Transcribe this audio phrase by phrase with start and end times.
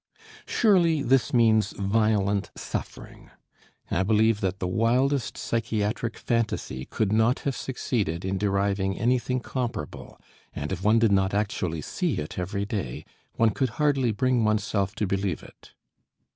[0.47, 3.29] Surely this means violent suffering.
[3.91, 10.19] I believe that the wildest psychiatric phantasy could not have succeeded in deriving anything comparable,
[10.53, 14.95] and if one did not actually see it every day, one could hardly bring oneself
[14.95, 15.73] to believe it.